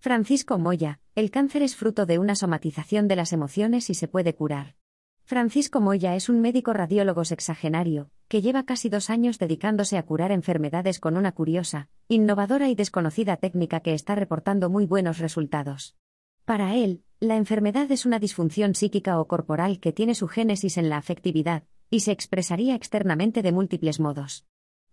[0.00, 4.32] Francisco Moya, el cáncer es fruto de una somatización de las emociones y se puede
[4.32, 4.76] curar.
[5.24, 10.30] Francisco Moya es un médico radiólogo sexagenario, que lleva casi dos años dedicándose a curar
[10.30, 15.96] enfermedades con una curiosa, innovadora y desconocida técnica que está reportando muy buenos resultados.
[16.44, 20.90] Para él, la enfermedad es una disfunción psíquica o corporal que tiene su génesis en
[20.90, 24.46] la afectividad, y se expresaría externamente de múltiples modos.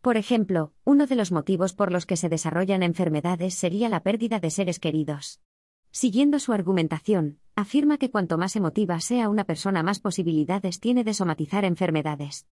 [0.05, 4.39] Por ejemplo, uno de los motivos por los que se desarrollan enfermedades sería la pérdida
[4.39, 5.41] de seres queridos.
[5.89, 11.15] Siguiendo su argumentación, afirma que cuanto más emotiva sea una persona más posibilidades tiene de
[11.15, 12.45] somatizar enfermedades.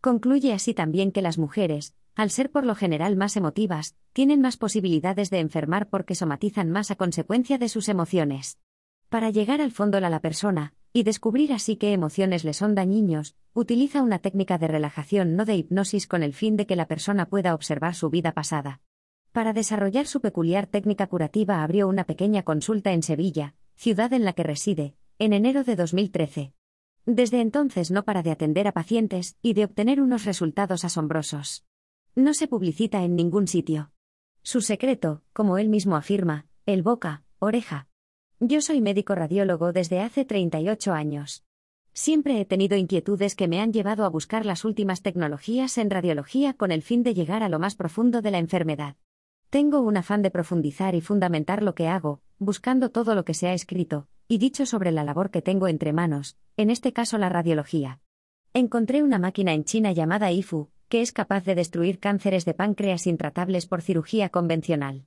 [0.00, 4.56] Concluye así también que las mujeres, al ser por lo general más emotivas, tienen más
[4.56, 8.60] posibilidades de enfermar porque somatizan más a consecuencia de sus emociones.
[9.08, 13.36] Para llegar al fondo de la persona, y descubrir así qué emociones le son dañinos,
[13.54, 17.26] utiliza una técnica de relajación no de hipnosis con el fin de que la persona
[17.26, 18.80] pueda observar su vida pasada.
[19.32, 24.32] Para desarrollar su peculiar técnica curativa abrió una pequeña consulta en Sevilla, ciudad en la
[24.32, 26.52] que reside, en enero de 2013.
[27.06, 31.64] Desde entonces no para de atender a pacientes y de obtener unos resultados asombrosos.
[32.16, 33.92] No se publicita en ningún sitio.
[34.42, 37.89] Su secreto, como él mismo afirma, el boca, oreja.
[38.42, 41.44] Yo soy médico radiólogo desde hace 38 años.
[41.92, 46.54] Siempre he tenido inquietudes que me han llevado a buscar las últimas tecnologías en radiología
[46.54, 48.96] con el fin de llegar a lo más profundo de la enfermedad.
[49.50, 53.46] Tengo un afán de profundizar y fundamentar lo que hago, buscando todo lo que se
[53.46, 57.28] ha escrito y dicho sobre la labor que tengo entre manos, en este caso la
[57.28, 58.00] radiología.
[58.54, 63.06] Encontré una máquina en China llamada IFU, que es capaz de destruir cánceres de páncreas
[63.06, 65.04] intratables por cirugía convencional.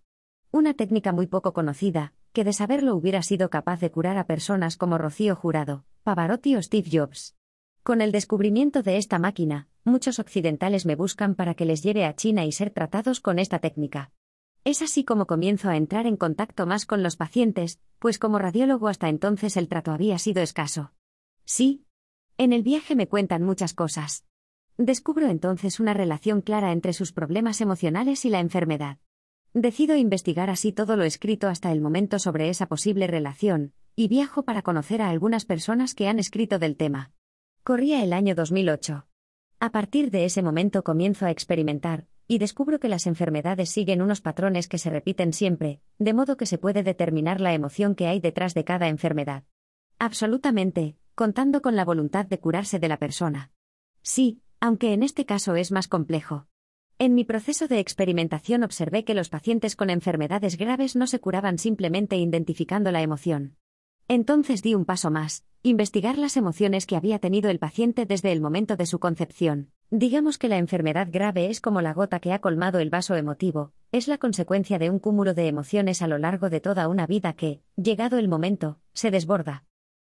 [0.51, 4.75] Una técnica muy poco conocida, que de saberlo hubiera sido capaz de curar a personas
[4.75, 7.35] como Rocío Jurado, Pavarotti o Steve Jobs.
[7.83, 12.15] Con el descubrimiento de esta máquina, muchos occidentales me buscan para que les lleve a
[12.15, 14.11] China y ser tratados con esta técnica.
[14.63, 18.87] Es así como comienzo a entrar en contacto más con los pacientes, pues como radiólogo
[18.87, 20.91] hasta entonces el trato había sido escaso.
[21.45, 21.85] Sí.
[22.37, 24.25] En el viaje me cuentan muchas cosas.
[24.77, 28.97] Descubro entonces una relación clara entre sus problemas emocionales y la enfermedad.
[29.55, 34.41] Decido investigar así todo lo escrito hasta el momento sobre esa posible relación, y viajo
[34.41, 37.11] para conocer a algunas personas que han escrito del tema.
[37.63, 39.05] Corría el año 2008.
[39.59, 44.21] A partir de ese momento comienzo a experimentar, y descubro que las enfermedades siguen unos
[44.21, 48.19] patrones que se repiten siempre, de modo que se puede determinar la emoción que hay
[48.19, 49.43] detrás de cada enfermedad.
[49.99, 53.51] Absolutamente, contando con la voluntad de curarse de la persona.
[54.01, 56.47] Sí, aunque en este caso es más complejo.
[56.99, 61.57] En mi proceso de experimentación observé que los pacientes con enfermedades graves no se curaban
[61.57, 63.57] simplemente identificando la emoción.
[64.07, 68.41] Entonces di un paso más, investigar las emociones que había tenido el paciente desde el
[68.41, 69.71] momento de su concepción.
[69.89, 73.73] Digamos que la enfermedad grave es como la gota que ha colmado el vaso emotivo,
[73.91, 77.33] es la consecuencia de un cúmulo de emociones a lo largo de toda una vida
[77.33, 79.65] que, llegado el momento, se desborda.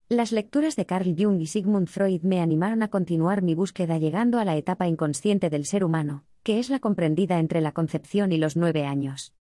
[0.08, 4.40] Las lecturas de Carl Jung y Sigmund Freud me animaron a continuar mi búsqueda llegando
[4.40, 8.38] a la etapa inconsciente del ser humano, que es la comprendida entre la concepción y
[8.38, 9.34] los nueve años.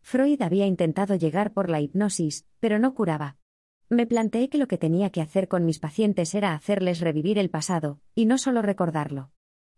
[0.00, 3.36] Freud había intentado llegar por la hipnosis, pero no curaba.
[3.88, 7.50] Me planteé que lo que tenía que hacer con mis pacientes era hacerles revivir el
[7.50, 9.32] pasado, y no solo recordarlo.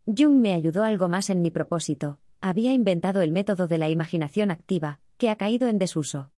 [0.04, 4.50] Jung me ayudó algo más en mi propósito, había inventado el método de la imaginación
[4.50, 6.32] activa, que ha caído en desuso.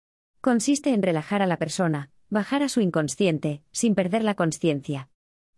[0.43, 5.09] Consiste en relajar a la persona, bajar a su inconsciente, sin perder la conciencia.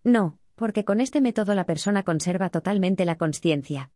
[0.04, 3.90] No, porque con este método la persona conserva totalmente la conciencia.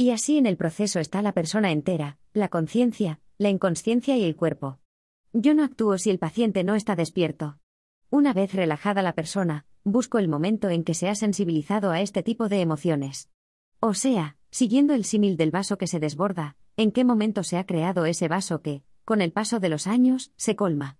[0.00, 4.34] Y así en el proceso está la persona entera, la conciencia, la inconsciencia y el
[4.34, 4.78] cuerpo.
[5.34, 7.58] Yo no actúo si el paciente no está despierto.
[8.08, 12.22] Una vez relajada la persona, busco el momento en que se ha sensibilizado a este
[12.22, 13.28] tipo de emociones.
[13.78, 17.66] O sea, siguiendo el símil del vaso que se desborda, en qué momento se ha
[17.66, 20.96] creado ese vaso que, con el paso de los años, se colma.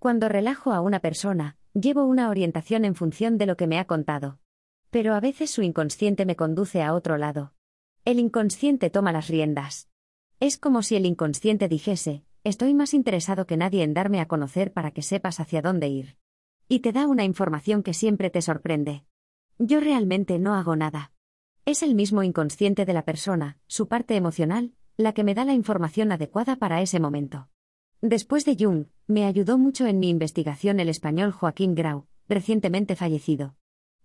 [0.00, 3.84] Cuando relajo a una persona, llevo una orientación en función de lo que me ha
[3.84, 4.40] contado.
[4.90, 7.52] Pero a veces su inconsciente me conduce a otro lado.
[8.06, 9.90] El inconsciente toma las riendas.
[10.40, 14.72] Es como si el inconsciente dijese, estoy más interesado que nadie en darme a conocer
[14.72, 16.16] para que sepas hacia dónde ir.
[16.66, 19.04] Y te da una información que siempre te sorprende.
[19.58, 21.12] Yo realmente no hago nada.
[21.66, 25.52] Es el mismo inconsciente de la persona, su parte emocional, la que me da la
[25.52, 27.50] información adecuada para ese momento.
[28.00, 33.56] Después de Jung, me ayudó mucho en mi investigación el español Joaquín Grau, recientemente fallecido.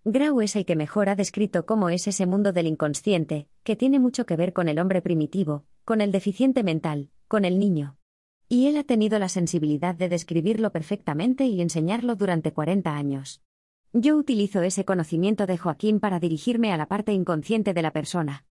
[0.08, 3.98] Grau es el que mejor ha descrito cómo es ese mundo del inconsciente, que tiene
[3.98, 7.96] mucho que ver con el hombre primitivo, con el deficiente mental, con el niño.
[8.48, 13.42] Y él ha tenido la sensibilidad de describirlo perfectamente y enseñarlo durante 40 años.
[13.92, 18.44] Yo utilizo ese conocimiento de Joaquín para dirigirme a la parte inconsciente de la persona.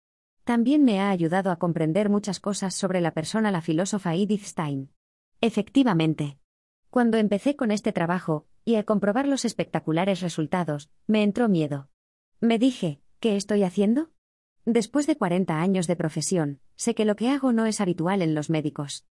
[0.43, 4.89] También me ha ayudado a comprender muchas cosas sobre la persona la filósofa Edith Stein.
[5.39, 6.37] Efectivamente.
[6.89, 11.89] Cuando empecé con este trabajo, y al comprobar los espectaculares resultados, me entró miedo.
[12.41, 14.09] Me dije, ¿qué estoy haciendo?
[14.65, 18.33] Después de 40 años de profesión, sé que lo que hago no es habitual en
[18.33, 19.05] los médicos.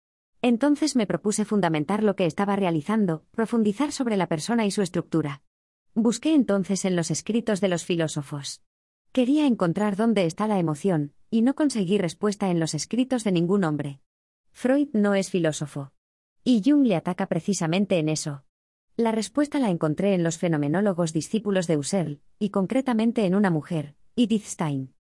[0.42, 5.44] Entonces me propuse fundamentar lo que estaba realizando, profundizar sobre la persona y su estructura.
[5.94, 8.63] Busqué entonces en los escritos de los filósofos.
[9.12, 13.65] Quería encontrar dónde está la emoción, y no conseguí respuesta en los escritos de ningún
[13.65, 14.00] hombre.
[14.51, 15.92] Freud no es filósofo.
[16.45, 18.45] Y Jung le ataca precisamente en eso.
[19.01, 23.95] La respuesta la encontré en los fenomenólogos discípulos de Husserl, y concretamente en una mujer,
[24.15, 24.94] Edith Stein.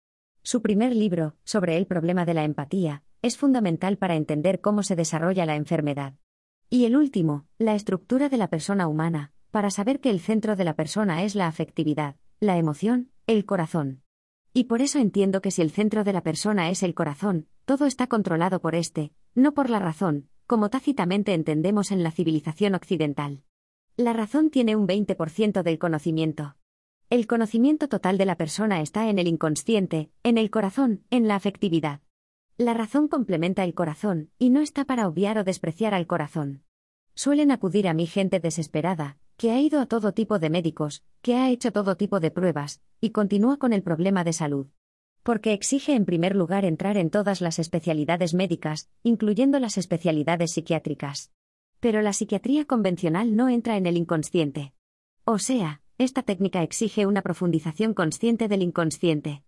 [0.41, 4.95] Su primer libro, sobre el problema de la empatía, es fundamental para entender cómo se
[4.95, 6.13] desarrolla la enfermedad.
[6.69, 10.63] Y el último, La estructura de la persona humana, para saber que el centro de
[10.63, 14.01] la persona es la afectividad, la emoción, el corazón.
[14.53, 17.85] Y por eso entiendo que si el centro de la persona es el corazón, todo
[17.85, 23.43] está controlado por éste, no por la razón, como tácitamente entendemos en la civilización occidental.
[23.99, 26.55] La razón tiene un 20% del conocimiento.
[27.09, 31.35] El conocimiento total de la persona está en el inconsciente, en el corazón, en la
[31.35, 31.99] afectividad.
[32.57, 36.63] La razón complementa el corazón, y no está para obviar o despreciar al corazón.
[37.13, 41.35] Suelen acudir a mí gente desesperada, que ha ido a todo tipo de médicos, que
[41.35, 44.67] ha hecho todo tipo de pruebas, y continúa con el problema de salud.
[45.23, 51.33] Porque exige en primer lugar entrar en todas las especialidades médicas, incluyendo las especialidades psiquiátricas.
[51.79, 54.73] Pero la psiquiatría convencional no entra en el inconsciente.
[55.23, 59.43] O sea, esta técnica exige una profundización consciente del inconsciente.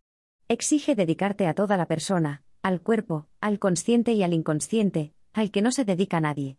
[0.47, 5.61] Exige dedicarte a toda la persona, al cuerpo, al consciente y al inconsciente, al que
[5.61, 6.57] no se dedica nadie.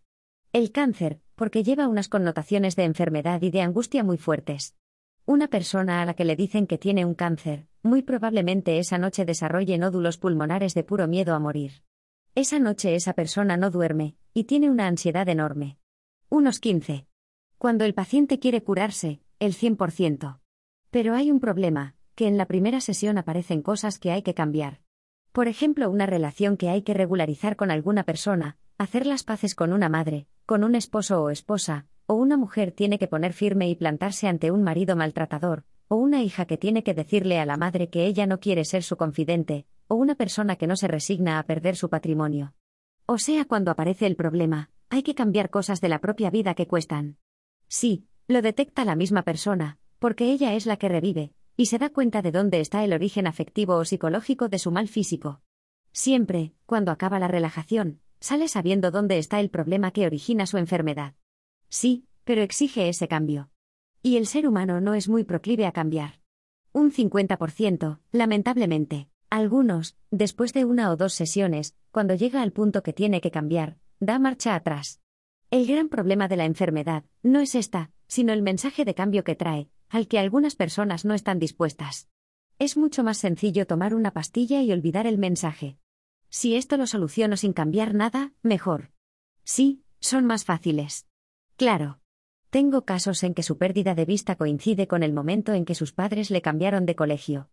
[0.52, 4.74] El cáncer, porque lleva unas connotaciones de enfermedad y de angustia muy fuertes.
[5.24, 9.24] Una persona a la que le dicen que tiene un cáncer, muy probablemente esa noche
[9.24, 11.82] desarrolle nódulos pulmonares de puro miedo a morir.
[12.34, 15.76] Esa noche esa persona no duerme, y tiene una ansiedad enorme.
[16.30, 17.06] Unos 15.
[17.58, 20.40] Cuando el paciente quiere curarse, el 100%.
[20.90, 24.80] Pero hay un problema, que en la primera sesión aparecen cosas que hay que cambiar.
[25.32, 29.74] Por ejemplo, una relación que hay que regularizar con alguna persona, hacer las paces con
[29.74, 33.74] una madre, con un esposo o esposa, o una mujer tiene que poner firme y
[33.74, 37.90] plantarse ante un marido maltratador, o una hija que tiene que decirle a la madre
[37.90, 41.42] que ella no quiere ser su confidente, o una persona que no se resigna a
[41.42, 42.54] perder su patrimonio.
[43.04, 46.66] O sea, cuando aparece el problema, hay que cambiar cosas de la propia vida que
[46.66, 47.18] cuestan.
[47.68, 51.90] Sí, lo detecta la misma persona, porque ella es la que revive, y se da
[51.90, 55.42] cuenta de dónde está el origen afectivo o psicológico de su mal físico.
[55.92, 61.16] Siempre, cuando acaba la relajación, sale sabiendo dónde está el problema que origina su enfermedad.
[61.68, 63.50] Sí, pero exige ese cambio.
[64.00, 66.22] Y el ser humano no es muy proclive a cambiar.
[66.72, 69.11] Un 50%, lamentablemente.
[69.32, 73.78] Algunos, después de una o dos sesiones, cuando llega al punto que tiene que cambiar,
[73.98, 75.00] da marcha atrás.
[75.50, 79.34] El gran problema de la enfermedad no es esta, sino el mensaje de cambio que
[79.34, 82.10] trae, al que algunas personas no están dispuestas.
[82.58, 85.78] Es mucho más sencillo tomar una pastilla y olvidar el mensaje.
[86.28, 88.90] Si esto lo soluciono sin cambiar nada, mejor.
[89.44, 91.06] Sí, son más fáciles.
[91.56, 92.00] Claro.
[92.50, 95.94] Tengo casos en que su pérdida de vista coincide con el momento en que sus
[95.94, 97.48] padres le cambiaron de colegio.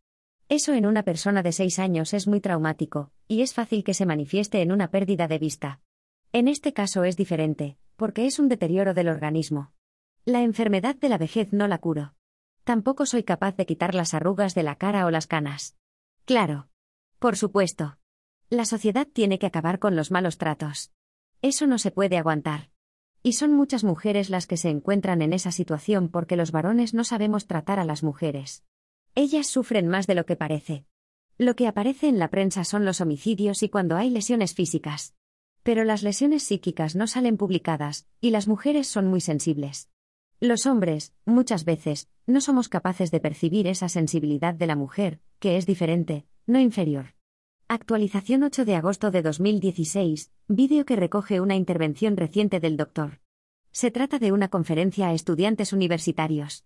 [0.50, 4.08] Eso en una persona de 6 años es muy traumático, y es fácil que se
[4.08, 5.80] manifieste en una pérdida de vista.
[6.34, 9.72] En este caso es diferente, porque es un deterioro del organismo.
[10.26, 12.16] La enfermedad de la vejez no la curo.
[12.64, 15.78] Tampoco soy capaz de quitar las arrugas de la cara o las canas.
[16.26, 16.68] Claro.
[17.20, 18.00] Por supuesto.
[18.50, 20.92] La sociedad tiene que acabar con los malos tratos.
[21.44, 22.72] Eso no se puede aguantar.
[23.22, 27.04] Y son muchas mujeres las que se encuentran en esa situación porque los varones no
[27.04, 28.64] sabemos tratar a las mujeres.
[29.16, 30.86] Ellas sufren más de lo que parece.
[31.38, 35.16] Lo que aparece en la prensa son los homicidios y cuando hay lesiones físicas.
[35.64, 39.90] Pero las lesiones psíquicas no salen publicadas, y las mujeres son muy sensibles.
[40.42, 45.58] Los hombres, muchas veces, no somos capaces de percibir esa sensibilidad de la mujer, que
[45.58, 47.16] es diferente, no inferior.
[47.68, 53.20] Actualización 8 de agosto de 2016, vídeo que recoge una intervención reciente del doctor.
[53.72, 56.58] Se trata de una conferencia a estudiantes universitarios.